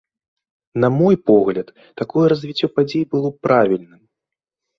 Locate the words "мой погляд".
0.99-1.67